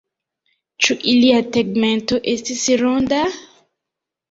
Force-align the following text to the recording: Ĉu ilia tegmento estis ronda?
Ĉu 0.85 0.97
ilia 1.13 1.43
tegmento 1.59 2.19
estis 2.33 2.65
ronda? 2.85 3.23